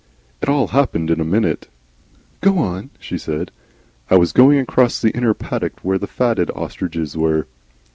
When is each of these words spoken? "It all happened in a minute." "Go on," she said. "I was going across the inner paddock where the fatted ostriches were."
"It 0.41 0.49
all 0.49 0.69
happened 0.69 1.11
in 1.11 1.19
a 1.21 1.23
minute." 1.23 1.67
"Go 2.39 2.57
on," 2.57 2.89
she 2.97 3.19
said. 3.19 3.51
"I 4.09 4.15
was 4.15 4.31
going 4.31 4.57
across 4.57 4.99
the 4.99 5.15
inner 5.15 5.35
paddock 5.35 5.79
where 5.83 5.99
the 5.99 6.07
fatted 6.07 6.49
ostriches 6.55 7.15
were." 7.15 7.45